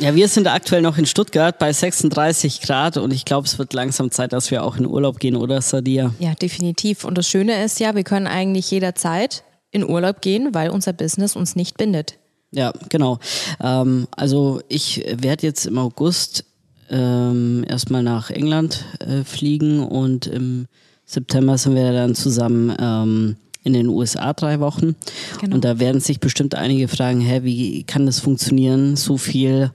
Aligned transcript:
Ja, 0.00 0.14
wir 0.14 0.26
sind 0.28 0.48
aktuell 0.48 0.82
noch 0.82 0.98
in 0.98 1.06
Stuttgart 1.06 1.58
bei 1.58 1.72
36 1.72 2.60
Grad 2.60 2.96
und 2.96 3.12
ich 3.12 3.24
glaube, 3.24 3.46
es 3.46 3.58
wird 3.58 3.72
langsam 3.72 4.10
Zeit, 4.10 4.32
dass 4.32 4.50
wir 4.50 4.64
auch 4.64 4.76
in 4.76 4.86
Urlaub 4.86 5.20
gehen, 5.20 5.36
oder 5.36 5.60
Sadia? 5.62 6.12
Ja, 6.18 6.34
definitiv. 6.34 7.04
Und 7.04 7.16
das 7.16 7.28
Schöne 7.28 7.64
ist 7.64 7.78
ja, 7.78 7.94
wir 7.94 8.02
können 8.02 8.26
eigentlich 8.26 8.70
jederzeit 8.70 9.44
in 9.70 9.88
Urlaub 9.88 10.20
gehen, 10.20 10.52
weil 10.52 10.70
unser 10.70 10.92
Business 10.92 11.36
uns 11.36 11.54
nicht 11.54 11.76
bindet. 11.76 12.18
Ja, 12.50 12.72
genau. 12.88 13.18
Ähm, 13.62 14.08
also 14.16 14.60
ich 14.68 15.04
werde 15.06 15.46
jetzt 15.46 15.66
im 15.66 15.78
August 15.78 16.44
ähm, 16.90 17.64
erstmal 17.68 18.02
nach 18.02 18.30
England 18.30 18.84
äh, 19.00 19.24
fliegen 19.24 19.80
und 19.80 20.26
im 20.26 20.66
September 21.06 21.56
sind 21.56 21.74
wir 21.76 21.92
dann 21.92 22.14
zusammen 22.14 22.74
ähm, 22.78 23.36
in 23.62 23.72
den 23.72 23.88
USA 23.88 24.32
drei 24.32 24.60
Wochen. 24.60 24.96
Genau. 25.40 25.54
Und 25.54 25.64
da 25.64 25.78
werden 25.78 26.00
sich 26.00 26.20
bestimmt 26.20 26.54
einige 26.54 26.88
fragen, 26.88 27.20
hä, 27.20 27.40
wie 27.42 27.84
kann 27.84 28.06
das 28.06 28.20
funktionieren, 28.20 28.96
so 28.96 29.16
viel 29.16 29.72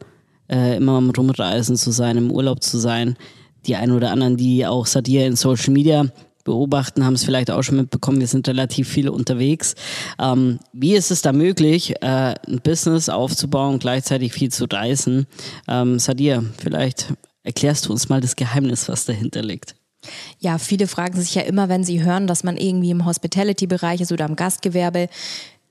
äh, 0.49 0.77
immer 0.77 0.94
am 0.94 1.09
Rumreisen 1.09 1.76
zu 1.76 1.91
sein, 1.91 2.17
im 2.17 2.31
Urlaub 2.31 2.63
zu 2.63 2.77
sein. 2.77 3.16
Die 3.66 3.76
einen 3.76 3.91
oder 3.91 4.12
anderen, 4.12 4.38
die 4.38 4.66
auch 4.66 4.85
Sadir 4.85 5.26
in 5.26 5.35
Social 5.35 5.73
Media 5.73 6.05
beobachten, 6.44 7.05
haben 7.05 7.13
es 7.13 7.24
vielleicht 7.24 7.51
auch 7.51 7.62
schon 7.62 7.77
mitbekommen, 7.77 8.20
wir 8.20 8.27
sind 8.27 8.48
relativ 8.48 8.87
viel 8.87 9.09
unterwegs. 9.09 9.76
Ähm, 10.20 10.59
wie 10.74 10.96
ist 10.96 11.12
es 11.12 11.21
da 11.21 11.32
möglich, 11.34 12.01
äh, 12.01 12.34
ein 12.48 12.62
Business 12.63 13.09
aufzubauen 13.09 13.76
und 13.76 13.79
gleichzeitig 13.79 14.34
viel 14.34 14.49
zu 14.49 14.65
reisen? 14.65 15.27
Ähm, 15.68 15.99
Sadir, 15.99 16.43
vielleicht 16.57 17.13
erklärst 17.43 17.87
du 17.87 17.91
uns 17.91 18.09
mal 18.09 18.21
das 18.21 18.35
Geheimnis, 18.35 18.90
was 18.90 19.05
dahinter 19.05 19.41
liegt. 19.41 19.76
Ja, 20.40 20.57
viele 20.57 20.87
fragen 20.87 21.20
sich 21.20 21.35
ja 21.35 21.41
immer, 21.41 21.68
wenn 21.68 21.84
sie 21.84 22.04
hören, 22.04 22.26
dass 22.26 22.43
man 22.43 22.57
irgendwie 22.57 22.91
im 22.91 23.05
Hospitality-Bereich 23.05 24.02
ist 24.02 24.12
oder 24.12 24.26
im 24.26 24.35
Gastgewerbe, 24.35 25.09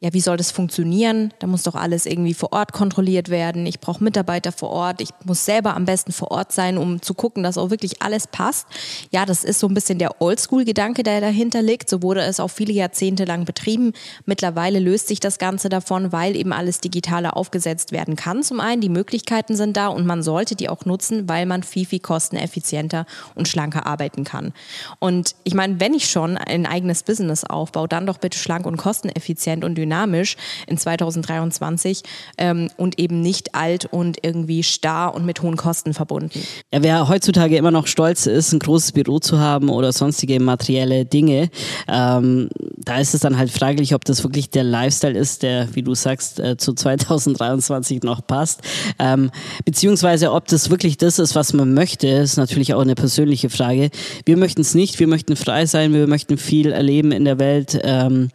ja, 0.00 0.12
wie 0.12 0.20
soll 0.20 0.36
das 0.36 0.52
funktionieren? 0.52 1.34
Da 1.40 1.48
muss 1.48 1.64
doch 1.64 1.74
alles 1.74 2.06
irgendwie 2.06 2.34
vor 2.34 2.52
Ort 2.52 2.72
kontrolliert 2.72 3.30
werden. 3.30 3.66
Ich 3.66 3.80
brauche 3.80 4.02
Mitarbeiter 4.04 4.52
vor 4.52 4.70
Ort. 4.70 5.00
Ich 5.00 5.08
muss 5.24 5.44
selber 5.44 5.74
am 5.74 5.86
besten 5.86 6.12
vor 6.12 6.30
Ort 6.30 6.52
sein, 6.52 6.78
um 6.78 7.02
zu 7.02 7.14
gucken, 7.14 7.42
dass 7.42 7.58
auch 7.58 7.70
wirklich 7.70 8.00
alles 8.00 8.28
passt. 8.28 8.68
Ja, 9.10 9.26
das 9.26 9.42
ist 9.42 9.58
so 9.58 9.66
ein 9.66 9.74
bisschen 9.74 9.98
der 9.98 10.20
Oldschool-Gedanke, 10.22 11.02
der 11.02 11.20
dahinter 11.20 11.62
liegt. 11.62 11.90
So 11.90 12.00
wurde 12.00 12.20
es 12.20 12.38
auch 12.38 12.46
viele 12.46 12.72
Jahrzehnte 12.72 13.24
lang 13.24 13.44
betrieben. 13.44 13.92
Mittlerweile 14.24 14.78
löst 14.78 15.08
sich 15.08 15.18
das 15.18 15.38
Ganze 15.38 15.68
davon, 15.68 16.12
weil 16.12 16.36
eben 16.36 16.52
alles 16.52 16.78
digitaler 16.78 17.36
aufgesetzt 17.36 17.90
werden 17.90 18.14
kann. 18.14 18.44
Zum 18.44 18.60
einen, 18.60 18.80
die 18.80 18.90
Möglichkeiten 18.90 19.56
sind 19.56 19.76
da 19.76 19.88
und 19.88 20.06
man 20.06 20.22
sollte 20.22 20.54
die 20.54 20.68
auch 20.68 20.84
nutzen, 20.84 21.28
weil 21.28 21.44
man 21.44 21.64
viel, 21.64 21.86
viel 21.86 21.98
kosteneffizienter 21.98 23.04
und 23.34 23.48
schlanker 23.48 23.84
arbeiten 23.84 24.22
kann. 24.22 24.52
Und 25.00 25.34
ich 25.42 25.54
meine, 25.54 25.80
wenn 25.80 25.92
ich 25.92 26.08
schon 26.08 26.36
ein 26.36 26.66
eigenes 26.66 27.02
Business 27.02 27.42
aufbaue, 27.42 27.88
dann 27.88 28.06
doch 28.06 28.18
bitte 28.18 28.38
schlank 28.38 28.64
und 28.64 28.76
kosteneffizient 28.76 29.64
und 29.64 29.74
dynamisch 29.74 29.87
dynamisch 29.88 30.36
in 30.66 30.76
2023 30.76 32.02
ähm, 32.36 32.68
und 32.76 32.98
eben 32.98 33.20
nicht 33.20 33.54
alt 33.54 33.86
und 33.86 34.18
irgendwie 34.22 34.62
starr 34.62 35.14
und 35.14 35.24
mit 35.24 35.42
hohen 35.42 35.56
Kosten 35.56 35.94
verbunden. 35.94 36.40
Ja, 36.72 36.82
wer 36.82 37.08
heutzutage 37.08 37.56
immer 37.56 37.70
noch 37.70 37.86
stolz 37.86 38.26
ist, 38.26 38.52
ein 38.52 38.58
großes 38.58 38.92
Büro 38.92 39.18
zu 39.18 39.38
haben 39.38 39.70
oder 39.70 39.92
sonstige 39.92 40.40
materielle 40.40 41.04
Dinge, 41.04 41.50
ähm, 41.88 42.50
da 42.88 42.98
ist 42.98 43.14
es 43.14 43.20
dann 43.20 43.38
halt 43.38 43.50
fraglich, 43.50 43.94
ob 43.94 44.04
das 44.04 44.22
wirklich 44.22 44.50
der 44.50 44.64
Lifestyle 44.64 45.18
ist, 45.18 45.42
der, 45.42 45.74
wie 45.74 45.82
du 45.82 45.94
sagst, 45.94 46.38
äh, 46.38 46.56
zu 46.56 46.72
2023 46.72 48.02
noch 48.02 48.26
passt. 48.26 48.60
Ähm, 48.98 49.30
beziehungsweise 49.64 50.32
ob 50.32 50.46
das 50.46 50.70
wirklich 50.70 50.96
das 50.96 51.18
ist, 51.18 51.34
was 51.34 51.52
man 51.52 51.74
möchte, 51.74 52.06
ist 52.06 52.36
natürlich 52.36 52.74
auch 52.74 52.82
eine 52.82 52.94
persönliche 52.94 53.50
Frage. 53.50 53.90
Wir 54.24 54.36
möchten 54.36 54.60
es 54.60 54.74
nicht, 54.74 55.00
wir 55.00 55.06
möchten 55.06 55.36
frei 55.36 55.66
sein, 55.66 55.92
wir 55.92 56.06
möchten 56.06 56.38
viel 56.38 56.72
erleben 56.72 57.12
in 57.12 57.24
der 57.24 57.38
Welt 57.38 57.78
ähm, 57.82 58.30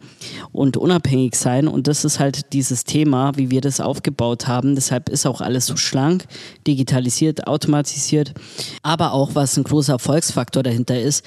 und 0.52 0.76
unabhängig 0.76 1.36
sein 1.36 1.54
sein. 1.54 1.68
Und 1.68 1.86
das 1.86 2.04
ist 2.04 2.18
halt 2.18 2.52
dieses 2.52 2.84
Thema, 2.84 3.32
wie 3.36 3.50
wir 3.50 3.60
das 3.60 3.80
aufgebaut 3.80 4.48
haben. 4.48 4.74
Deshalb 4.74 5.08
ist 5.08 5.26
auch 5.26 5.40
alles 5.40 5.66
so 5.66 5.76
schlank, 5.76 6.24
digitalisiert, 6.66 7.46
automatisiert. 7.46 8.34
Aber 8.82 9.12
auch, 9.12 9.34
was 9.34 9.56
ein 9.56 9.64
großer 9.64 9.94
Erfolgsfaktor 9.94 10.62
dahinter 10.62 11.00
ist, 11.00 11.24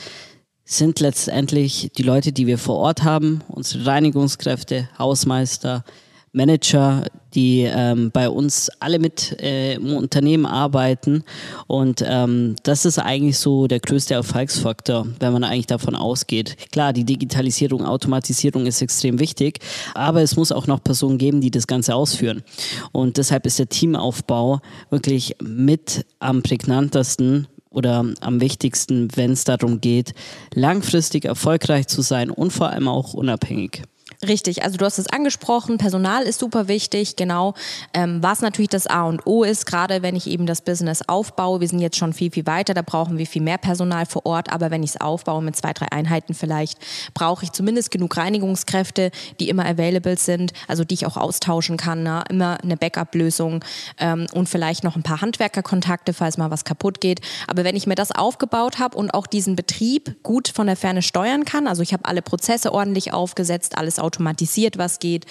sind 0.68 1.00
letztendlich 1.00 1.92
die 1.98 2.04
Leute, 2.04 2.34
die 2.34 2.46
wir 2.46 2.58
vor 2.58 2.76
Ort 2.76 3.04
haben, 3.04 3.42
unsere 3.48 3.86
Reinigungskräfte, 3.86 4.90
Hausmeister, 5.00 5.86
Manager, 6.34 7.06
die 7.34 7.62
ähm, 7.62 8.12
bei 8.12 8.30
uns 8.30 8.70
alle 8.80 9.00
mit 9.00 9.42
äh, 9.42 9.76
im 9.76 9.96
Unternehmen 9.96 10.46
arbeiten. 10.46 11.24
Und 11.68 12.04
ähm, 12.06 12.58
das 12.64 12.86
ist 12.86 13.00
eigentlich 13.00 13.38
so 13.38 13.68
der 13.68 13.80
größte 13.80 14.14
Erfolgsfaktor, 14.14 15.08
wenn 15.20 15.34
man 15.34 15.46
eigentlich 15.46 15.68
davon 15.68 15.96
ausgeht. 15.96 16.58
Klar, 16.72 16.92
die 16.92 17.06
Digitalisierung, 17.06 17.86
Automatisierung 17.86 18.66
ist 18.66 18.82
extrem 18.82 19.20
wichtig, 19.20 19.60
aber 19.96 20.22
es 20.22 20.36
muss 20.36 20.52
auch 20.52 20.68
noch 20.68 20.84
Personen 20.84 21.18
geben, 21.18 21.40
die 21.40 21.50
das 21.50 21.66
Ganze 21.66 21.96
ausführen. 21.96 22.44
Und 22.92 23.18
deshalb 23.18 23.46
ist 23.46 23.58
der 23.58 23.70
Teamaufbau 23.70 24.60
wirklich 24.90 25.38
mit 25.42 26.06
am 26.20 26.44
prägnantesten 26.44 27.48
oder 27.70 28.06
am 28.22 28.42
wichtigsten, 28.42 29.10
wenn 29.16 29.32
es 29.32 29.44
darum 29.44 29.82
geht, 29.82 30.14
langfristig 30.54 31.26
erfolgreich 31.26 31.88
zu 31.88 32.02
sein 32.02 32.30
und 32.30 32.52
vor 32.52 32.70
allem 32.70 32.88
auch 32.88 33.14
unabhängig. 33.14 33.84
Richtig, 34.26 34.64
also 34.64 34.78
du 34.78 34.86
hast 34.86 34.98
es 34.98 35.06
angesprochen, 35.06 35.78
Personal 35.78 36.24
ist 36.24 36.40
super 36.40 36.68
wichtig, 36.68 37.18
genau. 37.18 37.54
Ähm, 37.94 38.24
was 38.24 38.42
natürlich 38.42 38.70
das 38.70 38.88
A 38.88 39.04
und 39.04 39.28
O 39.28 39.44
ist, 39.44 39.68
gerade 39.68 40.02
wenn 40.02 40.16
ich 40.16 40.26
eben 40.26 40.48
das 40.48 40.62
Business 40.62 41.04
aufbaue, 41.08 41.62
wir 41.62 41.68
sind 41.68 41.78
jetzt 41.78 41.98
schon 41.98 42.14
viel, 42.14 42.32
viel 42.32 42.48
weiter, 42.48 42.74
da 42.74 42.82
brauchen 42.82 43.20
wir 43.20 43.28
viel 43.28 43.44
mehr 43.44 43.60
Personal 43.60 44.08
vor 44.08 44.26
Ort, 44.26 44.52
aber 44.52 44.72
wenn 44.72 44.82
ich 44.82 44.92
es 44.92 45.02
aufbaue 45.02 45.44
mit 45.44 45.56
zwei, 45.56 45.72
drei 45.72 45.92
Einheiten 45.92 46.34
vielleicht, 46.34 46.80
brauche 47.14 47.46
ich 47.46 47.52
zumindest 47.52 47.92
genug 47.92 48.18
Reinigungskräfte, 48.18 49.12
die 49.40 49.50
immer 49.50 49.68
available 49.68 50.18
sind, 50.18 50.52
also 50.68 50.84
die 50.84 50.96
ich 50.96 51.06
auch 51.06 51.18
austauschen 51.18 51.78
kann, 51.78 52.02
ne? 52.02 52.24
immer 52.28 52.58
eine 52.64 52.76
Backup-Lösung 52.76 53.64
ähm, 54.00 54.26
und 54.34 54.50
vielleicht 54.50 54.84
noch 54.84 54.96
ein 54.96 55.04
paar 55.04 55.22
Handwerkerkontakte, 55.22 56.14
falls 56.14 56.40
mal 56.40 56.50
was 56.50 56.66
kaputt 56.66 57.02
geht. 57.02 57.22
Aber 57.46 57.64
wenn 57.64 57.76
ich 57.76 57.86
mir 57.86 57.94
das 57.94 58.12
aufgebaut 58.12 58.80
habe 58.80 58.98
und 58.98 59.12
auch 59.12 59.28
diesen 59.28 59.56
Betrieb 59.56 60.24
gut 60.24 60.48
von 60.48 60.66
der 60.66 60.76
Ferne 60.76 61.04
steuern 61.04 61.46
kann, 61.46 61.68
also 61.68 61.84
ich 61.84 61.94
habe 61.94 62.06
alle 62.06 62.24
Prozesse 62.24 62.74
ordentlich 62.74 63.14
aufgesetzt, 63.14 63.78
alles 63.78 64.00
automatisiert, 64.08 64.78
was 64.78 65.00
geht. 65.00 65.26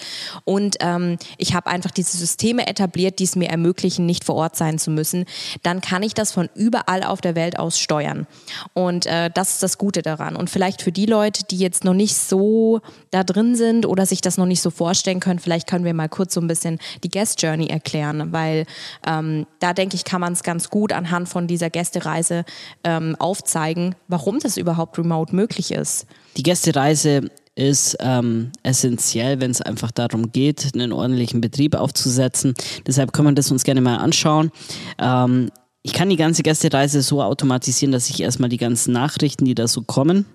Und 0.45 0.77
ähm, 0.79 1.17
ich 1.37 1.55
habe 1.55 1.67
einfach 1.67 1.91
diese 1.91 2.15
Systeme 2.15 2.67
etabliert, 2.67 3.17
die 3.19 3.23
es 3.23 3.35
mir 3.35 3.49
ermöglichen, 3.49 4.05
nicht 4.05 4.23
vor 4.23 4.35
Ort 4.35 4.55
sein 4.55 4.77
zu 4.77 4.91
müssen. 4.91 5.25
Dann 5.63 5.81
kann 5.81 6.03
ich 6.03 6.13
das 6.13 6.31
von 6.31 6.49
überall 6.53 7.03
auf 7.03 7.21
der 7.21 7.33
Welt 7.33 7.57
aus 7.57 7.79
steuern. 7.79 8.27
Und 8.73 9.07
äh, 9.07 9.31
das 9.33 9.53
ist 9.53 9.63
das 9.63 9.77
Gute 9.77 10.01
daran. 10.03 10.35
Und 10.35 10.49
vielleicht 10.49 10.83
für 10.83 10.91
die 10.91 11.07
Leute, 11.07 11.43
die 11.43 11.57
jetzt 11.57 11.83
noch 11.83 11.95
nicht 11.95 12.15
so 12.15 12.81
da 13.09 13.23
drin 13.23 13.55
sind 13.55 13.85
oder 13.85 14.05
sich 14.05 14.21
das 14.21 14.37
noch 14.37 14.45
nicht 14.45 14.61
so 14.61 14.69
vorstellen 14.69 15.19
können, 15.19 15.39
vielleicht 15.39 15.67
können 15.67 15.85
wir 15.85 15.93
mal 15.93 16.09
kurz 16.09 16.35
so 16.35 16.41
ein 16.41 16.47
bisschen 16.47 16.77
die 17.03 17.09
Guest 17.09 17.41
Journey 17.41 17.67
erklären, 17.67 18.31
weil 18.31 18.65
ähm, 19.07 19.47
da 19.59 19.73
denke 19.73 19.95
ich, 19.95 20.03
kann 20.03 20.21
man 20.21 20.33
es 20.33 20.43
ganz 20.43 20.69
gut 20.69 20.93
anhand 20.93 21.29
von 21.29 21.47
dieser 21.47 21.71
Gästereise 21.71 22.45
ähm, 22.83 23.15
aufzeigen, 23.17 23.95
warum 24.07 24.39
das 24.39 24.57
überhaupt 24.57 24.97
remote 24.99 25.35
möglich 25.35 25.71
ist. 25.71 26.05
Die 26.37 26.43
Gästereise 26.43 27.31
ist 27.57 27.97
ähm, 27.99 28.51
essentiell, 28.63 29.41
wenn 29.41 29.51
es 29.51 29.61
einfach 29.61 29.91
darum 29.91 30.31
geht, 30.31 30.73
einen 30.75 30.93
ordentlichen 30.93 31.41
Betrieb 31.41 31.75
aufzusetzen. 31.75 32.53
Deshalb 32.85 33.13
können 33.13 33.29
wir 33.29 33.35
das 33.35 33.51
uns 33.51 33.63
gerne 33.63 33.81
mal 33.81 33.97
anschauen. 33.97 34.51
Ähm, 34.99 35.49
ich 35.81 35.93
kann 35.93 36.09
die 36.09 36.17
ganze 36.17 36.43
Gästereise 36.43 37.01
so 37.01 37.23
automatisieren, 37.23 37.91
dass 37.91 38.09
ich 38.09 38.21
erstmal 38.21 38.49
die 38.49 38.57
ganzen 38.57 38.93
Nachrichten, 38.93 39.45
die 39.45 39.55
da 39.55 39.67
so 39.67 39.81
kommen, 39.81 40.25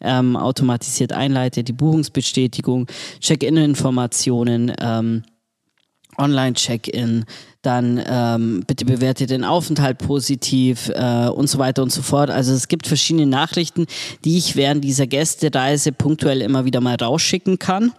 ähm, 0.00 0.36
automatisiert 0.36 1.12
einleite, 1.12 1.64
die 1.64 1.72
Buchungsbestätigung, 1.72 2.86
Check-in-Informationen, 3.20 4.72
ähm, 4.78 5.22
Online-Check-in, 6.18 7.24
dann 7.64 8.02
ähm, 8.06 8.64
bitte 8.66 8.84
bewertet 8.84 9.30
den 9.30 9.44
Aufenthalt 9.44 9.98
positiv 9.98 10.90
äh, 10.94 11.28
und 11.28 11.48
so 11.48 11.58
weiter 11.58 11.82
und 11.82 11.90
so 11.90 12.02
fort. 12.02 12.30
Also 12.30 12.52
es 12.52 12.68
gibt 12.68 12.86
verschiedene 12.86 13.26
Nachrichten, 13.26 13.86
die 14.24 14.36
ich 14.38 14.56
während 14.56 14.84
dieser 14.84 15.06
Gästereise 15.06 15.92
punktuell 15.92 16.42
immer 16.42 16.64
wieder 16.64 16.80
mal 16.80 16.96
rausschicken 16.96 17.58
kann. 17.58 17.92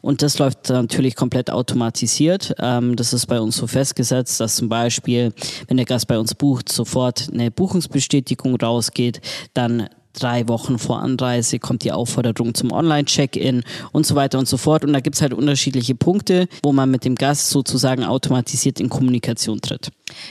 Und 0.00 0.22
das 0.22 0.38
läuft 0.38 0.70
natürlich 0.70 1.16
komplett 1.16 1.50
automatisiert. 1.50 2.54
Ähm, 2.58 2.96
das 2.96 3.12
ist 3.12 3.26
bei 3.26 3.40
uns 3.40 3.56
so 3.56 3.66
festgesetzt, 3.66 4.40
dass 4.40 4.56
zum 4.56 4.68
Beispiel, 4.68 5.32
wenn 5.68 5.76
der 5.76 5.86
Gast 5.86 6.08
bei 6.08 6.18
uns 6.18 6.34
bucht, 6.34 6.70
sofort 6.70 7.28
eine 7.32 7.50
Buchungsbestätigung 7.50 8.56
rausgeht, 8.56 9.20
dann 9.54 9.88
drei 10.12 10.48
Wochen 10.48 10.78
vor 10.78 11.00
Anreise 11.00 11.58
kommt 11.58 11.84
die 11.84 11.92
Aufforderung 11.92 12.54
zum 12.54 12.72
Online-Check-In 12.72 13.62
und 13.92 14.06
so 14.06 14.14
weiter 14.14 14.38
und 14.38 14.48
so 14.48 14.56
fort. 14.56 14.84
Und 14.84 14.92
da 14.92 15.00
gibt 15.00 15.16
es 15.16 15.22
halt 15.22 15.32
unterschiedliche 15.32 15.94
Punkte, 15.94 16.48
wo 16.62 16.72
man 16.72 16.90
mit 16.90 17.04
dem 17.04 17.14
Gast 17.14 17.50
sozusagen 17.50 18.04
automatisiert 18.04 18.80
in 18.80 18.88
Kommunikation 18.88 19.60
tritt. 19.60 19.90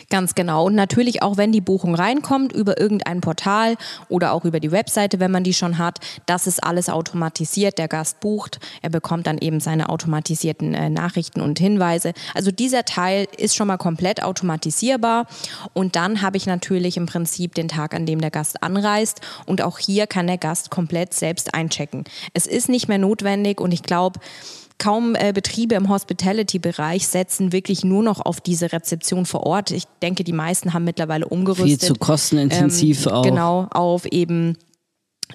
Ganz 0.09 0.35
genau. 0.35 0.65
Und 0.65 0.75
natürlich 0.75 1.23
auch, 1.23 1.37
wenn 1.37 1.51
die 1.51 1.61
Buchung 1.61 1.95
reinkommt 1.95 2.51
über 2.51 2.79
irgendein 2.79 3.21
Portal 3.21 3.77
oder 4.09 4.33
auch 4.33 4.45
über 4.45 4.59
die 4.59 4.71
Webseite, 4.71 5.19
wenn 5.19 5.31
man 5.31 5.43
die 5.43 5.53
schon 5.53 5.77
hat, 5.77 5.99
das 6.25 6.45
ist 6.45 6.63
alles 6.63 6.89
automatisiert. 6.89 7.77
Der 7.77 7.87
Gast 7.87 8.19
bucht, 8.19 8.59
er 8.81 8.89
bekommt 8.89 9.27
dann 9.27 9.37
eben 9.37 9.59
seine 9.59 9.89
automatisierten 9.89 10.73
äh, 10.73 10.89
Nachrichten 10.89 11.41
und 11.41 11.57
Hinweise. 11.57 12.13
Also 12.33 12.51
dieser 12.51 12.85
Teil 12.85 13.27
ist 13.37 13.55
schon 13.55 13.67
mal 13.67 13.77
komplett 13.77 14.23
automatisierbar. 14.23 15.25
Und 15.73 15.95
dann 15.95 16.21
habe 16.21 16.37
ich 16.37 16.45
natürlich 16.45 16.97
im 16.97 17.05
Prinzip 17.05 17.55
den 17.55 17.69
Tag, 17.69 17.93
an 17.93 18.05
dem 18.05 18.19
der 18.21 18.31
Gast 18.31 18.61
anreist 18.61 19.21
und 19.45 19.61
auch 19.61 19.69
auch 19.69 19.77
hier 19.77 20.07
kann 20.07 20.25
der 20.25 20.39
Gast 20.39 20.71
komplett 20.71 21.13
selbst 21.13 21.53
einchecken. 21.53 22.03
Es 22.33 22.47
ist 22.47 22.69
nicht 22.69 22.87
mehr 22.87 22.97
notwendig 22.97 23.61
und 23.61 23.71
ich 23.71 23.83
glaube, 23.83 24.19
kaum 24.79 25.15
äh, 25.15 25.31
Betriebe 25.33 25.75
im 25.75 25.89
Hospitality-Bereich 25.89 27.07
setzen 27.07 27.51
wirklich 27.51 27.83
nur 27.83 28.01
noch 28.01 28.25
auf 28.25 28.41
diese 28.41 28.71
Rezeption 28.71 29.25
vor 29.25 29.43
Ort. 29.45 29.71
Ich 29.71 29.83
denke, 30.01 30.23
die 30.23 30.33
meisten 30.33 30.73
haben 30.73 30.85
mittlerweile 30.85 31.27
umgerüstet. 31.27 31.67
Viel 31.67 31.79
zu 31.79 31.93
kostenintensiv 31.93 33.05
ähm, 33.05 33.11
auch. 33.11 33.23
Genau, 33.23 33.67
auf 33.69 34.05
eben 34.05 34.57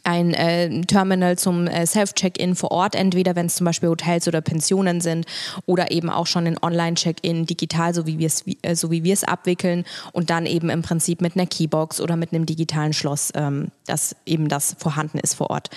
ein 0.02 0.34
äh, 0.34 0.80
Terminal 0.82 1.38
zum 1.38 1.66
äh, 1.66 1.86
Self-Check-In 1.86 2.56
vor 2.56 2.72
Ort, 2.72 2.94
entweder 2.94 3.36
wenn 3.36 3.46
es 3.46 3.56
zum 3.56 3.64
Beispiel 3.64 3.88
Hotels 3.88 4.26
oder 4.26 4.40
Pensionen 4.40 5.00
sind 5.00 5.26
oder 5.66 5.90
eben 5.90 6.10
auch 6.10 6.26
schon 6.26 6.46
ein 6.46 6.58
Online-Check-In 6.60 7.46
digital, 7.46 7.94
so 7.94 8.06
wie 8.06 8.18
wir 8.18 8.26
es 8.26 8.44
äh, 8.62 8.74
so 8.74 8.90
wie 8.90 9.04
wir 9.04 9.14
es 9.14 9.24
abwickeln 9.24 9.84
und 10.12 10.30
dann 10.30 10.46
eben 10.46 10.68
im 10.68 10.82
Prinzip 10.82 11.20
mit 11.20 11.36
einer 11.36 11.46
Keybox 11.46 12.00
oder 12.00 12.16
mit 12.16 12.32
einem 12.32 12.46
digitalen 12.46 12.92
Schloss, 12.92 13.30
ähm, 13.34 13.68
dass 13.86 14.16
eben 14.26 14.48
das 14.48 14.76
vorhanden 14.78 15.18
ist 15.18 15.34
vor 15.34 15.50
Ort. 15.50 15.70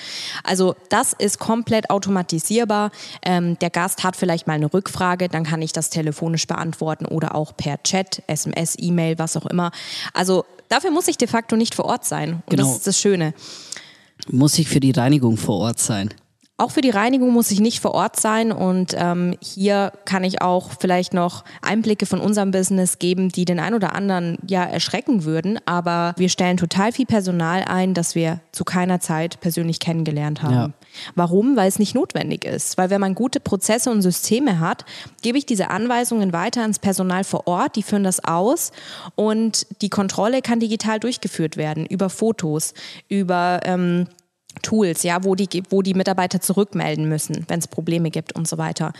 Also 0.44 0.76
das 0.90 1.14
ist 1.14 1.40
komplett 1.40 1.90
automatisierbar. 1.90 2.92
Ähm, 3.24 3.60
der 3.60 3.70
Gast 3.70 4.04
hat 4.04 4.16
vielleicht 4.16 4.48
mal 4.48 4.54
eine 4.54 4.74
Rückfrage, 4.74 5.30
dann 5.30 5.44
kann 5.44 5.62
ich 5.62 5.74
das 5.74 5.90
telefonisch 5.90 6.48
beantworten 6.48 7.06
oder 7.06 7.36
auch 7.36 7.56
per 7.56 7.82
Chat, 7.84 8.24
SMS, 8.28 8.76
E-Mail, 8.80 9.20
was 9.20 9.38
auch 9.38 9.46
immer. 9.46 9.72
Also 10.14 10.46
dafür 10.70 10.92
muss 10.92 11.08
ich 11.08 11.18
de 11.18 11.28
facto 11.28 11.56
nicht 11.56 11.76
vor 11.76 11.86
Ort 11.86 12.06
sein 12.06 12.42
und 12.46 12.50
genau. 12.50 12.64
das 12.64 12.78
ist 12.78 12.88
das 12.88 13.00
Schöne. 13.00 13.34
Muss 14.30 14.58
ich 14.60 14.68
für 14.68 14.80
die 14.80 14.92
Reinigung 14.92 15.38
vor 15.38 15.58
Ort 15.58 15.80
sein? 15.80 16.14
Auch 16.60 16.72
für 16.72 16.82
die 16.82 16.90
Reinigung 16.90 17.34
muss 17.34 17.52
ich 17.52 17.60
nicht 17.60 17.82
vor 17.82 17.92
Ort 17.92 18.20
sein 18.20 18.52
und 18.52 18.96
ähm, 18.98 19.36
hier 19.44 19.94
kann 20.06 20.24
ich 20.24 20.42
auch 20.42 20.72
vielleicht 20.80 21.14
noch 21.14 21.44
Einblicke 21.62 22.08
von 22.08 22.20
unserem 22.20 22.50
Business 22.50 22.98
geben, 22.98 23.30
die 23.30 23.46
den 23.46 23.60
ein 23.60 23.76
oder 23.76 23.94
anderen 23.94 24.40
ja 24.48 24.64
erschrecken 24.64 25.24
würden. 25.24 25.60
Aber 25.68 26.16
wir 26.18 26.30
stellen 26.30 26.58
total 26.58 26.92
viel 26.92 27.06
Personal 27.06 27.64
ein, 27.64 27.94
das 27.94 28.16
wir 28.16 28.40
zu 28.52 28.64
keiner 28.64 29.00
Zeit 29.00 29.40
persönlich 29.40 29.80
kennengelernt 29.80 30.42
haben. 30.42 30.54
Ja. 30.56 30.70
Warum? 31.14 31.58
Weil 31.58 31.68
es 31.68 31.78
nicht 31.78 31.94
notwendig 31.94 32.44
ist. 32.44 32.76
Weil 32.80 32.90
wenn 32.90 33.02
man 33.02 33.14
gute 33.14 33.40
Prozesse 33.40 33.92
und 33.92 34.02
Systeme 34.02 34.60
hat, 34.60 34.84
gebe 35.22 35.38
ich 35.38 35.46
diese 35.46 35.70
Anweisungen 35.70 36.34
weiter 36.34 36.62
ans 36.62 36.80
Personal 36.80 37.24
vor 37.24 37.46
Ort, 37.46 37.76
die 37.76 37.84
führen 37.84 38.04
das 38.04 38.24
aus 38.24 38.72
und 39.14 39.68
die 39.84 39.90
Kontrolle 39.90 40.42
kann 40.42 40.60
digital 40.60 41.00
durchgeführt 41.00 41.56
werden 41.56 41.86
über 41.86 42.10
Fotos, 42.10 42.74
über 43.10 43.60
ähm, 43.64 44.08
Tools, 44.62 45.04
ja, 45.04 45.24
wo 45.24 45.36
die, 45.36 45.64
wo 45.70 45.82
die 45.82 45.94
Mitarbeiter 45.94 46.42
zurückmelden 46.42 47.08
müssen, 47.08 47.46
wenn 47.48 47.60
es 47.60 47.68
Probleme 47.68 48.12
gibt 48.12 48.36
und 48.36 48.48
so 48.48 48.58
weiter. 48.58 48.94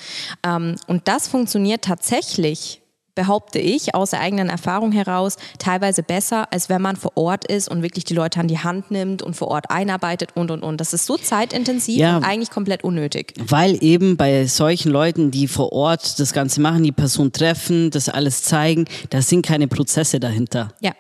Ähm, 0.44 0.76
und 0.88 1.08
das 1.08 1.28
funktioniert 1.28 1.84
tatsächlich 1.84 2.82
behaupte 3.18 3.58
ich 3.58 3.96
aus 3.96 4.12
der 4.12 4.22
eigenen 4.22 4.48
Erfahrung 4.48 4.92
heraus 4.92 5.38
teilweise 5.58 6.04
besser, 6.04 6.54
als 6.54 6.70
wenn 6.70 6.84
man 6.84 6.96
vor 6.96 7.14
Ort 7.16 7.46
ist 7.46 7.68
und 7.68 7.82
wirklich 7.82 8.06
die 8.06 8.14
Leute 8.14 8.40
an 8.40 8.48
die 8.48 8.60
Hand 8.60 8.92
nimmt 8.92 9.24
und 9.24 9.36
vor 9.36 9.48
Ort 9.48 9.72
einarbeitet 9.72 10.30
und 10.36 10.52
und 10.52 10.62
und. 10.62 10.80
Das 10.80 10.94
ist 10.94 11.08
so 11.08 11.18
zeitintensiv 11.18 11.98
ja, 11.98 12.18
und 12.18 12.24
eigentlich 12.24 12.52
komplett 12.52 12.84
unnötig. 12.84 13.34
Weil 13.40 13.84
eben 13.84 14.18
bei 14.18 14.46
solchen 14.46 14.92
Leuten, 14.92 15.32
die 15.32 15.48
vor 15.48 15.74
Ort 15.74 16.20
das 16.20 16.32
Ganze 16.32 16.62
machen, 16.62 16.84
die 16.84 16.92
Person 16.92 17.32
treffen, 17.32 17.90
das 17.90 18.08
alles 18.08 18.44
zeigen, 18.44 18.86
da 19.10 19.24
sind 19.24 19.44
keine 19.44 19.68
Prozesse 19.68 20.20
dahinter. 20.20 20.70
Ja. 20.80 20.92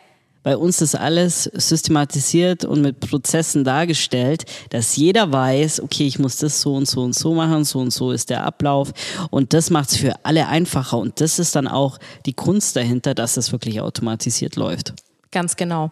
Bei 0.47 0.55
uns 0.55 0.81
ist 0.81 0.95
alles 0.95 1.43
systematisiert 1.55 2.63
und 2.63 2.81
mit 2.81 3.01
Prozessen 3.01 3.65
dargestellt, 3.65 4.45
dass 4.69 4.95
jeder 4.95 5.33
weiß, 5.33 5.81
okay, 5.81 6.07
ich 6.07 6.19
muss 6.19 6.37
das 6.37 6.61
so 6.61 6.73
und 6.73 6.87
so 6.87 7.01
und 7.01 7.13
so 7.13 7.33
machen, 7.33 7.65
so 7.65 7.79
und 7.79 7.91
so 7.91 8.13
ist 8.13 8.29
der 8.29 8.45
Ablauf. 8.45 8.93
Und 9.29 9.51
das 9.51 9.71
macht 9.71 9.89
es 9.89 9.97
für 9.97 10.13
alle 10.23 10.47
einfacher. 10.47 10.99
Und 10.99 11.19
das 11.19 11.37
ist 11.37 11.53
dann 11.57 11.67
auch 11.67 11.97
die 12.25 12.31
Kunst 12.31 12.77
dahinter, 12.77 13.13
dass 13.13 13.35
es 13.35 13.51
wirklich 13.51 13.81
automatisiert 13.81 14.55
läuft. 14.55 14.93
Ganz 15.31 15.57
genau. 15.57 15.91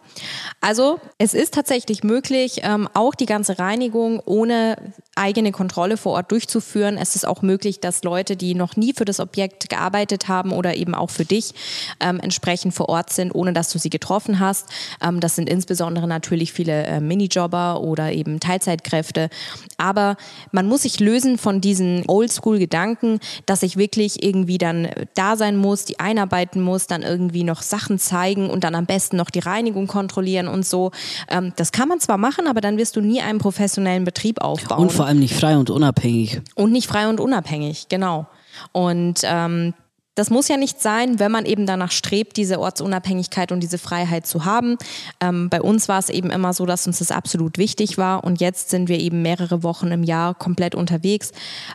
Also 0.62 1.00
es 1.18 1.34
ist 1.34 1.52
tatsächlich 1.52 2.02
möglich, 2.02 2.60
ähm, 2.62 2.88
auch 2.94 3.14
die 3.14 3.26
ganze 3.26 3.58
Reinigung 3.58 4.20
ohne 4.24 4.78
eigene 5.16 5.52
Kontrolle 5.52 5.96
vor 5.98 6.12
Ort 6.12 6.32
durchzuführen. 6.32 6.96
Es 6.96 7.14
ist 7.14 7.26
auch 7.26 7.42
möglich, 7.42 7.80
dass 7.80 8.02
Leute, 8.02 8.36
die 8.36 8.54
noch 8.54 8.76
nie 8.76 8.94
für 8.94 9.04
das 9.04 9.20
Objekt 9.20 9.68
gearbeitet 9.68 10.28
haben 10.28 10.52
oder 10.52 10.76
eben 10.76 10.94
auch 10.94 11.10
für 11.10 11.24
dich 11.24 11.52
ähm, 12.00 12.18
entsprechend 12.20 12.72
vor 12.72 12.88
Ort 12.88 13.12
sind, 13.12 13.34
ohne 13.34 13.52
dass 13.52 13.70
du 13.70 13.78
sie 13.78 13.90
getroffen 13.90 14.40
hast. 14.40 14.66
Ähm, 15.02 15.20
das 15.20 15.36
sind 15.36 15.48
insbesondere 15.48 16.06
natürlich 16.06 16.52
viele 16.52 16.86
äh, 16.86 17.00
Minijobber 17.00 17.82
oder 17.82 18.12
eben 18.12 18.40
Teilzeitkräfte. 18.40 19.28
Aber 19.76 20.16
man 20.50 20.66
muss 20.66 20.82
sich 20.82 20.98
lösen 21.00 21.36
von 21.36 21.60
diesen 21.60 22.04
Oldschool-Gedanken, 22.06 23.20
dass 23.44 23.62
ich 23.62 23.76
wirklich 23.76 24.22
irgendwie 24.22 24.58
dann 24.58 24.88
da 25.14 25.36
sein 25.36 25.58
muss, 25.58 25.84
die 25.84 26.00
einarbeiten 26.00 26.62
muss, 26.62 26.86
dann 26.86 27.02
irgendwie 27.02 27.44
noch 27.44 27.60
Sachen 27.60 27.98
zeigen 27.98 28.48
und 28.48 28.64
dann 28.64 28.74
am 28.74 28.86
besten 28.86 29.16
noch 29.16 29.26
noch 29.26 29.30
die 29.30 29.40
Reinigung 29.40 29.86
kontrollieren 29.86 30.46
und 30.48 30.64
so. 30.64 30.92
Ähm, 31.28 31.52
das 31.56 31.72
kann 31.72 31.88
man 31.88 32.00
zwar 32.00 32.16
machen, 32.16 32.46
aber 32.46 32.60
dann 32.60 32.78
wirst 32.78 32.96
du 32.96 33.00
nie 33.00 33.20
einen 33.20 33.38
professionellen 33.38 34.04
Betrieb 34.04 34.40
aufbauen. 34.40 34.82
Und 34.82 34.92
vor 34.92 35.05
allem 35.06 35.18
nicht 35.18 35.34
frei 35.34 35.56
und 35.56 35.70
unabhängig. 35.70 36.40
Und 36.54 36.72
nicht 36.72 36.88
frei 36.88 37.08
und 37.08 37.20
unabhängig, 37.20 37.88
genau. 37.88 38.26
Und 38.72 39.20
ähm, 39.24 39.74
das 40.16 40.30
muss 40.30 40.48
ja 40.48 40.56
nicht 40.56 40.80
sein, 40.80 41.20
wenn 41.20 41.30
man 41.30 41.44
eben 41.44 41.66
danach 41.66 41.92
strebt, 41.92 42.38
diese 42.38 42.58
Ortsunabhängigkeit 42.58 43.52
und 43.52 43.60
diese 43.60 43.78
Freiheit 43.78 44.26
zu 44.26 44.44
haben. 44.44 44.78
Ähm, 45.20 45.50
bei 45.50 45.60
uns 45.60 45.88
war 45.88 45.98
es 45.98 46.08
eben 46.08 46.30
immer 46.30 46.54
so, 46.54 46.64
dass 46.66 46.86
uns 46.86 46.98
das 46.98 47.10
absolut 47.10 47.58
wichtig 47.58 47.98
war 47.98 48.24
und 48.24 48.40
jetzt 48.40 48.70
sind 48.70 48.88
wir 48.88 48.98
eben 48.98 49.22
mehrere 49.22 49.62
Wochen 49.62 49.92
im 49.92 50.02
Jahr 50.02 50.34
komplett 50.34 50.74
unterwegs. 50.74 51.32